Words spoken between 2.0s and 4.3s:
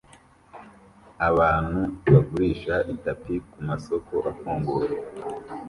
bagurisha itapi kumasoko